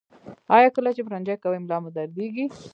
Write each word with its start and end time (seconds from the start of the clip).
ایا 0.55 0.69
کله 0.75 0.89
چې 0.95 1.01
پرنجی 1.07 1.35
کوئ 1.43 1.57
ملا 1.63 1.77
مو 1.83 1.89
دردیږي؟ 1.95 2.45